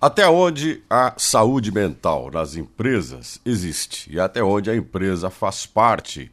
[0.00, 6.32] Até onde a saúde mental nas empresas existe e até onde a empresa faz parte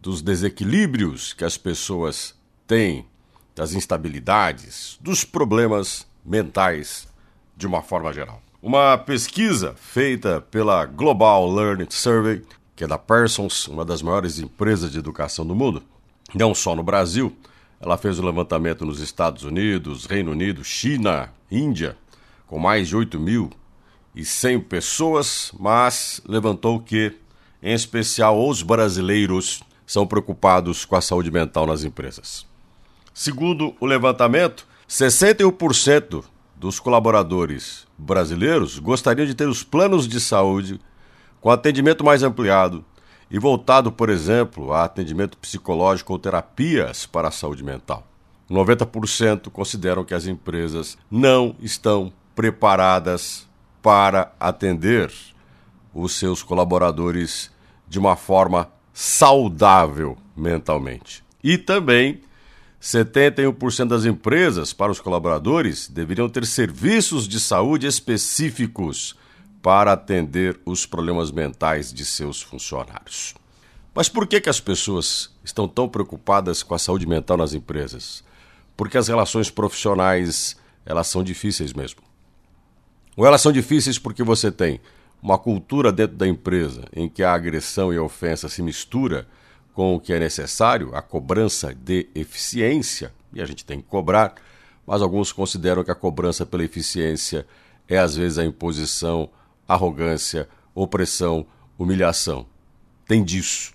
[0.00, 2.34] dos desequilíbrios que as pessoas
[2.66, 3.06] têm,
[3.54, 7.06] das instabilidades, dos problemas mentais
[7.56, 8.42] de uma forma geral.
[8.60, 12.42] Uma pesquisa feita pela Global Learning Survey,
[12.74, 15.84] que é da Parsons, uma das maiores empresas de educação do mundo,
[16.34, 17.32] não só no Brasil,
[17.80, 21.96] ela fez o um levantamento nos Estados Unidos, Reino Unido, China, Índia
[22.52, 27.16] com mais de 8.100 pessoas, mas levantou que,
[27.62, 32.46] em especial, os brasileiros são preocupados com a saúde mental nas empresas.
[33.14, 36.22] Segundo o levantamento, 61%
[36.54, 40.78] dos colaboradores brasileiros gostariam de ter os planos de saúde
[41.40, 42.84] com atendimento mais ampliado
[43.30, 48.06] e voltado, por exemplo, a atendimento psicológico ou terapias para a saúde mental.
[48.50, 53.46] 90% consideram que as empresas não estão preparadas
[53.82, 55.12] para atender
[55.94, 57.50] os seus colaboradores
[57.88, 61.22] de uma forma saudável mentalmente.
[61.42, 62.20] E também
[62.80, 69.16] 71% das empresas para os colaboradores deveriam ter serviços de saúde específicos
[69.62, 73.34] para atender os problemas mentais de seus funcionários.
[73.94, 78.24] Mas por que, que as pessoas estão tão preocupadas com a saúde mental nas empresas?
[78.76, 82.00] Porque as relações profissionais elas são difíceis mesmo.
[83.16, 84.80] Ou elas são difíceis porque você tem
[85.22, 89.26] uma cultura dentro da empresa em que a agressão e a ofensa se mistura
[89.74, 94.34] com o que é necessário, a cobrança de eficiência, e a gente tem que cobrar,
[94.86, 97.46] mas alguns consideram que a cobrança pela eficiência
[97.88, 99.30] é às vezes a imposição,
[99.66, 101.46] arrogância, opressão,
[101.78, 102.46] humilhação.
[103.06, 103.72] Tem disso.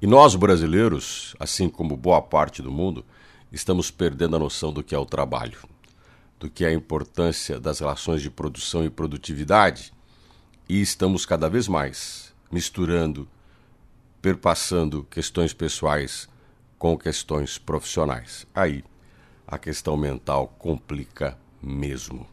[0.00, 3.04] E nós brasileiros, assim como boa parte do mundo,
[3.52, 5.71] estamos perdendo a noção do que é o trabalho
[6.42, 9.92] do que é a importância das relações de produção e produtividade,
[10.68, 13.28] e estamos cada vez mais misturando,
[14.20, 16.28] perpassando questões pessoais
[16.80, 18.44] com questões profissionais.
[18.52, 18.82] Aí
[19.46, 22.26] a questão mental complica mesmo.